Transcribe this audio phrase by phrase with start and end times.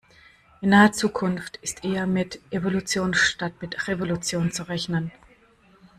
[0.61, 5.11] In naher Zukunft ist eher mit Evolution statt mit Revolution zu rechnen.